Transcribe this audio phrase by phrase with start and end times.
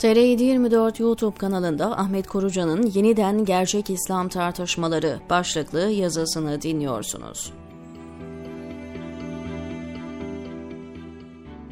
[0.00, 7.52] TR724 YouTube kanalında Ahmet Korucan'ın Yeniden Gerçek İslam Tartışmaları başlıklı yazısını dinliyorsunuz.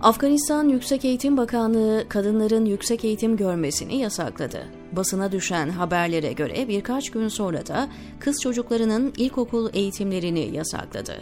[0.01, 4.78] Afganistan Yüksek Eğitim Bakanlığı kadınların yüksek eğitim görmesini yasakladı.
[4.93, 7.89] Basına düşen haberlere göre birkaç gün sonra da
[8.21, 11.15] kız çocuklarının ilkokul eğitimlerini yasakladı.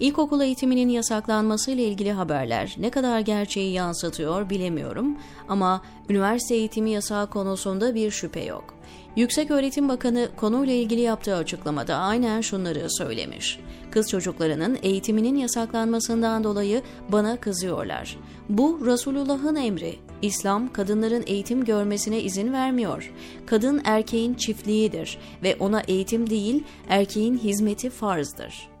[0.00, 7.30] İlkokul eğitiminin yasaklanması ile ilgili haberler ne kadar gerçeği yansıtıyor bilemiyorum ama üniversite eğitimi yasağı
[7.30, 8.74] konusunda bir şüphe yok.
[9.16, 13.58] Yüksek Öğretim Bakanı konuyla ilgili yaptığı açıklamada aynen şunları söylemiş.
[13.90, 18.16] Kız çocuklarının eğitiminin yasaklanmasından dolayı bana kızıyorlar.
[18.48, 19.94] Bu Resulullah'ın emri.
[20.22, 23.12] İslam kadınların eğitim görmesine izin vermiyor.
[23.46, 28.73] Kadın erkeğin çiftliğidir ve ona eğitim değil erkeğin hizmeti farzdır.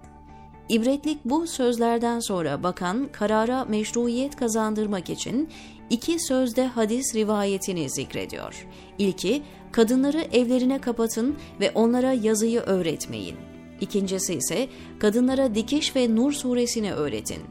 [0.68, 5.48] İbretlik bu sözlerden sonra bakan karara meşruiyet kazandırmak için
[5.90, 8.66] iki sözde hadis rivayetini zikrediyor.
[8.98, 9.42] İlki,
[9.72, 13.36] kadınları evlerine kapatın ve onlara yazıyı öğretmeyin.
[13.80, 17.42] İkincisi ise kadınlara dikiş ve Nur suresini öğretin.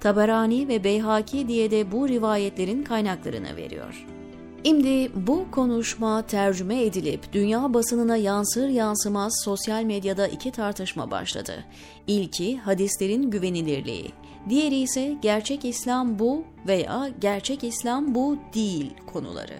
[0.00, 4.17] Taberani ve Beyhaki diye de bu rivayetlerin kaynaklarını veriyor.
[4.64, 11.64] Şimdi bu konuşma tercüme edilip dünya basınına yansır yansımaz sosyal medyada iki tartışma başladı.
[12.06, 14.12] İlki hadislerin güvenilirliği,
[14.48, 19.56] diğeri ise gerçek İslam bu veya gerçek İslam bu değil konuları.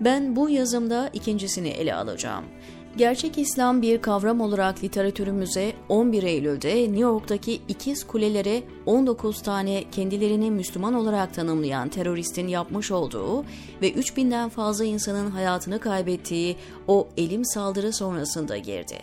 [0.00, 2.44] Ben bu yazımda ikincisini ele alacağım.
[2.96, 10.50] Gerçek İslam bir kavram olarak literatürümüze 11 Eylül'de New York'taki ikiz kulelere 19 tane kendilerini
[10.50, 13.44] Müslüman olarak tanımlayan teröristin yapmış olduğu
[13.82, 16.56] ve 3000'den fazla insanın hayatını kaybettiği
[16.88, 18.98] o elim saldırı sonrasında girdi.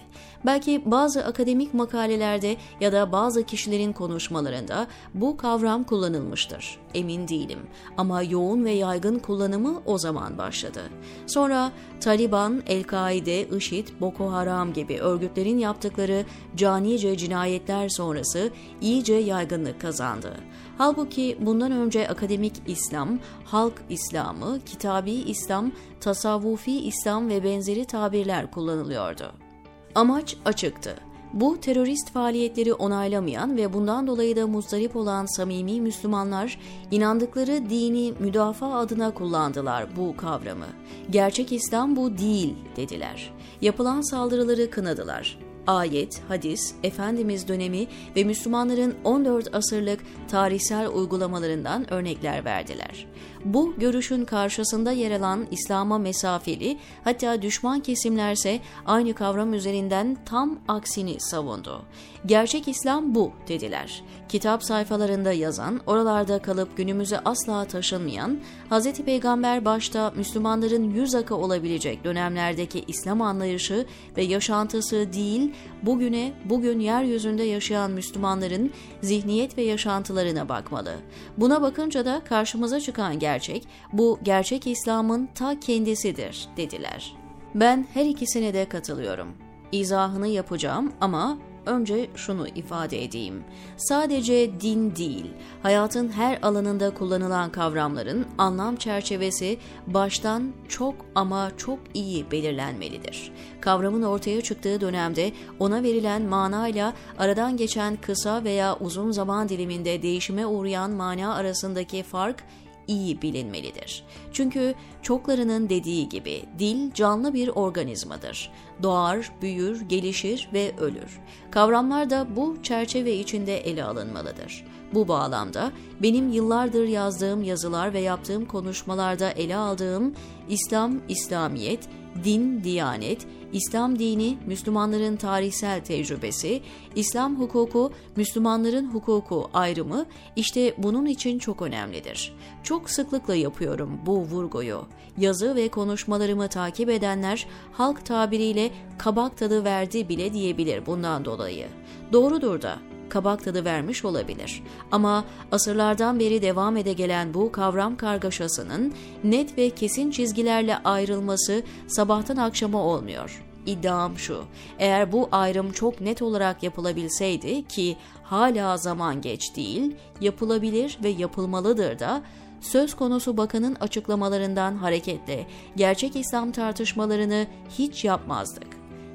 [0.46, 6.78] Belki bazı akademik makalelerde ya da bazı kişilerin konuşmalarında bu kavram kullanılmıştır.
[6.94, 7.60] Emin değilim
[7.98, 10.82] ama yoğun ve yaygın kullanımı o zaman başladı.
[11.28, 16.26] Sonra Taliban, El-Kaide, IŞİD, Boko Haram gibi örgütlerin yaptıkları
[16.56, 18.50] canice cinayetler sonrası
[18.82, 20.34] iyice yaygınlık kazandı.
[20.78, 29.51] Halbuki bundan önce akademik İslam, halk İslamı, kitabi İslam, tasavvufi İslam ve benzeri tabirler kullanılıyordu.
[29.96, 30.96] Amaç açıktı.
[31.34, 36.60] Bu terörist faaliyetleri onaylamayan ve bundan dolayı da muzdarip olan samimi Müslümanlar
[36.92, 40.68] inandıkları dini müdafaa adına kullandılar bu kavramı.
[41.10, 43.34] Gerçek İslam bu değil dediler.
[43.62, 45.38] Yapılan saldırıları kınadılar
[45.72, 53.08] ayet, hadis, Efendimiz dönemi ve Müslümanların 14 asırlık tarihsel uygulamalarından örnekler verdiler.
[53.46, 61.20] Bu görüşün karşısında yer alan İslam'a mesafeli hatta düşman kesimlerse aynı kavram üzerinden tam aksini
[61.20, 61.82] savundu.
[62.26, 64.04] Gerçek İslam bu dediler.
[64.30, 68.40] Kitap sayfalarında yazan, oralarda kalıp günümüze asla taşınmayan,
[68.72, 68.94] Hz.
[68.94, 73.86] Peygamber başta Müslümanların yüz akı olabilecek dönemlerdeki İslam anlayışı
[74.18, 75.52] ve yaşantısı değil,
[75.84, 80.96] bugüne, bugün yeryüzünde yaşayan Müslümanların zihniyet ve yaşantılarına bakmalı.
[81.38, 87.16] Buna bakınca da karşımıza çıkan gerçek, bu gerçek İslam'ın ta kendisidir, dediler.
[87.56, 89.28] Ben her ikisine de katılıyorum.
[89.72, 93.44] İzahını yapacağım ama Önce şunu ifade edeyim.
[93.78, 95.26] Sadece din değil,
[95.64, 99.58] hayatın her alanında kullanılan kavramların anlam çerçevesi
[99.88, 103.32] baştan çok ama çok iyi belirlenmelidir.
[103.62, 110.46] Kavramın ortaya çıktığı dönemde ona verilen manayla aradan geçen kısa veya uzun zaman diliminde değişime
[110.46, 112.44] uğrayan mana arasındaki fark
[112.88, 114.04] iyi bilinmelidir.
[114.34, 118.52] Çünkü çoklarının dediği gibi dil canlı bir organizmadır.
[118.84, 121.20] Doğar, büyür, gelişir ve ölür.
[121.52, 124.66] Kavramlar da bu çerçeve içinde ele alınmalıdır.
[124.94, 125.72] Bu bağlamda
[126.02, 130.14] benim yıllardır yazdığım yazılar ve yaptığım konuşmalarda ele aldığım
[130.50, 131.90] İslam, İslamiyet,
[132.24, 136.62] din, diyanet, İslam dini, Müslümanların tarihsel tecrübesi,
[136.96, 142.34] İslam hukuku, Müslümanların hukuku ayrımı işte bunun için çok önemlidir.
[142.64, 144.82] Çok sıklıkla yapıyorum bu vurguyu.
[145.18, 151.68] Yazı ve konuşmalarımı takip edenler halk tabiriyle kabak tadı verdi bile diyebilir bundan dolayı.
[152.14, 152.80] Doğrudur da
[153.12, 154.64] kabak tadı vermiş olabilir.
[154.92, 158.94] Ama asırlardan beri devam ede gelen bu kavram kargaşasının
[159.24, 163.44] net ve kesin çizgilerle ayrılması sabahtan akşama olmuyor.
[163.66, 164.44] İddiam şu,
[164.80, 172.00] eğer bu ayrım çok net olarak yapılabilseydi ki hala zaman geç değil, yapılabilir ve yapılmalıdır
[172.00, 172.22] da,
[172.62, 177.48] söz konusu bakanın açıklamalarından hareketle gerçek İslam tartışmalarını
[177.78, 178.68] hiç yapmazdık.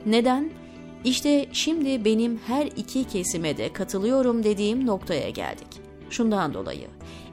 [0.07, 0.51] Neden?
[1.05, 5.67] İşte şimdi benim her iki kesime de katılıyorum dediğim noktaya geldik.
[6.11, 6.87] Şundan dolayı,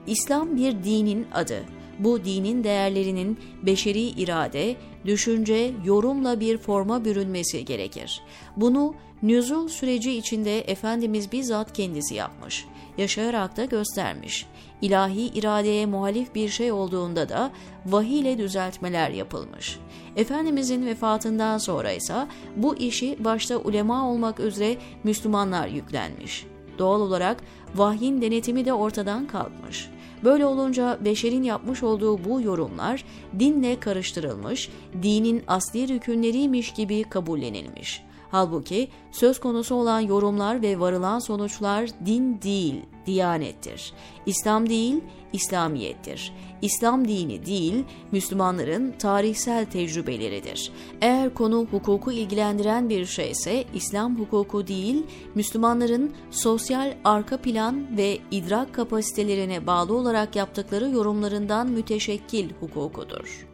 [0.07, 1.63] İslam bir dinin adı.
[1.99, 8.21] bu dinin değerlerinin beşeri irade, düşünce, yorumla bir forma bürünmesi gerekir.
[8.57, 12.65] Bunu nüzul süreci içinde Efendimiz bizzat kendisi yapmış,
[12.97, 14.45] yaşayarak da göstermiş.
[14.81, 17.51] İlahi iradeye muhalif bir şey olduğunda da
[17.85, 19.79] vahiy ile düzeltmeler yapılmış.
[20.15, 26.45] Efendimizin vefatından sonra ise bu işi başta ulema olmak üzere Müslümanlar yüklenmiş.
[26.77, 27.43] Doğal olarak
[27.75, 29.89] vahyin denetimi de ortadan kalkmış.
[30.23, 33.05] Böyle olunca beşerin yapmış olduğu bu yorumlar
[33.39, 34.69] dinle karıştırılmış,
[35.03, 38.03] dinin asli rükünleriymiş gibi kabullenilmiş.
[38.31, 43.93] Halbuki söz konusu olan yorumlar ve varılan sonuçlar din değil, diyanettir.
[44.25, 44.95] İslam değil,
[45.33, 46.33] İslamiyettir.
[46.61, 50.71] İslam dini değil, Müslümanların tarihsel tecrübeleridir.
[51.01, 55.03] Eğer konu hukuku ilgilendiren bir şeyse İslam hukuku değil,
[55.35, 63.52] Müslümanların sosyal arka plan ve idrak kapasitelerine bağlı olarak yaptıkları yorumlarından müteşekkil hukukudur.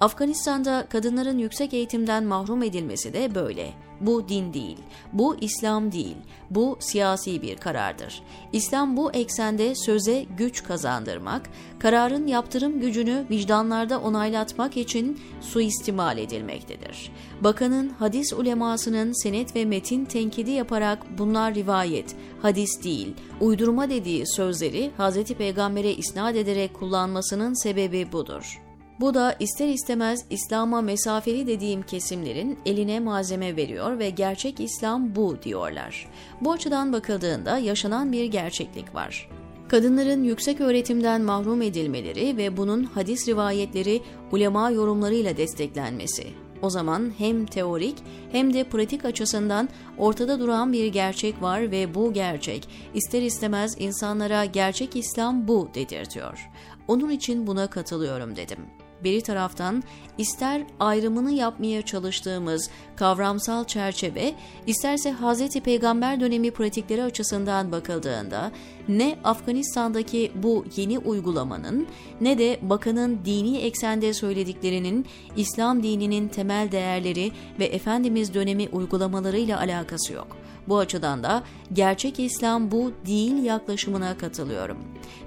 [0.00, 3.72] Afganistan'da kadınların yüksek eğitimden mahrum edilmesi de böyle.
[4.00, 4.78] Bu din değil,
[5.12, 6.16] bu İslam değil,
[6.50, 8.22] bu siyasi bir karardır.
[8.52, 17.12] İslam bu eksende söze güç kazandırmak, kararın yaptırım gücünü vicdanlarda onaylatmak için suistimal edilmektedir.
[17.40, 24.90] Bakanın hadis ulemasının senet ve metin tenkidi yaparak bunlar rivayet, hadis değil, uydurma dediği sözleri
[24.98, 25.24] Hz.
[25.24, 28.65] Peygamber'e isnat ederek kullanmasının sebebi budur.
[29.00, 35.42] Bu da ister istemez İslam'a mesafeli dediğim kesimlerin eline malzeme veriyor ve gerçek İslam bu
[35.42, 36.08] diyorlar.
[36.40, 39.28] Bu açıdan bakıldığında yaşanan bir gerçeklik var.
[39.68, 44.02] Kadınların yüksek öğretimden mahrum edilmeleri ve bunun hadis rivayetleri
[44.32, 46.26] ulema yorumlarıyla desteklenmesi.
[46.62, 47.96] O zaman hem teorik
[48.32, 49.68] hem de pratik açısından
[49.98, 56.50] ortada duran bir gerçek var ve bu gerçek ister istemez insanlara gerçek İslam bu dedirtiyor.
[56.88, 58.58] Onun için buna katılıyorum dedim.
[59.04, 59.82] Biri taraftan
[60.18, 64.34] ister ayrımını yapmaya çalıştığımız kavramsal çerçeve,
[64.66, 65.60] isterse Hz.
[65.60, 68.52] Peygamber dönemi pratikleri açısından bakıldığında
[68.88, 71.86] ne Afganistan'daki bu yeni uygulamanın
[72.20, 75.06] ne de bakanın dini eksende söylediklerinin
[75.36, 80.36] İslam dininin temel değerleri ve Efendimiz dönemi uygulamalarıyla alakası yok.
[80.68, 81.42] Bu açıdan da
[81.72, 84.78] gerçek İslam bu değil yaklaşımına katılıyorum.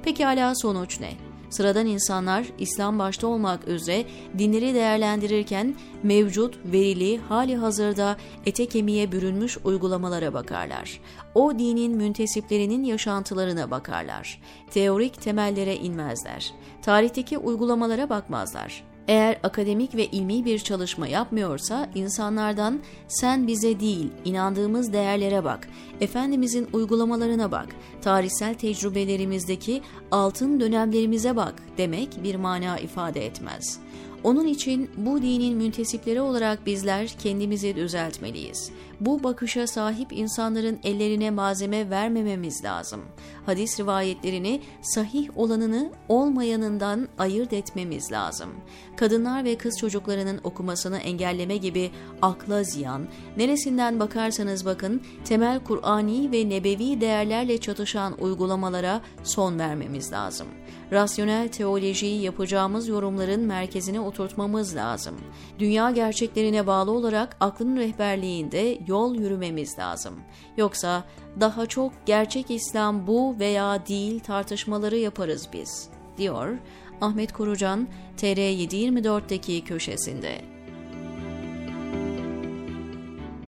[0.04, 1.29] Peki hala sonuç ne?
[1.50, 4.06] Sıradan insanlar İslam başta olmak üzere
[4.38, 11.02] dinleri değerlendirirken mevcut, verili, hali hazırda ete kemiğe bürünmüş uygulamalara bakarlar.
[11.36, 14.42] O dinin müntesiplerinin yaşantılarına bakarlar.
[14.72, 16.54] Teorik temellere inmezler.
[16.82, 18.84] Tarihteki uygulamalara bakmazlar.
[19.08, 25.70] Eğer akademik ve ilmi bir çalışma yapmıyorsa insanlardan sen bize değil inandığımız değerlere bak,
[26.02, 27.68] Efendimizin uygulamalarına bak,
[28.02, 29.82] tarihsel tecrübelerimizdeki
[30.12, 33.90] altın dönemlerimize bak demek bir mana ifade etmez.''
[34.24, 38.72] Onun için bu dinin müntesipleri olarak bizler kendimizi düzeltmeliyiz.
[39.00, 43.02] Bu bakışa sahip insanların ellerine malzeme vermememiz lazım.
[43.46, 48.50] Hadis rivayetlerini sahih olanını olmayanından ayırt etmemiz lazım.
[48.96, 51.92] Kadınlar ve kız çocuklarının okumasını engelleme gibi
[52.22, 53.08] akla ziyan,
[53.38, 60.48] neresinden bakarsanız bakın temel Kur'ani ve nebevi değerlerle çatışan uygulamalara son vermemiz lazım.
[60.92, 65.16] Rasyonel teolojiyi yapacağımız yorumların merkezine oturtmamız lazım.
[65.60, 70.20] Dünya gerçeklerine bağlı olarak aklın rehberliğinde yol yürümemiz lazım.
[70.58, 71.04] Yoksa
[71.40, 76.58] daha çok gerçek İslam bu veya değil tartışmaları yaparız biz, diyor
[77.02, 80.59] Ahmet Korucan TR724'deki köşesinde.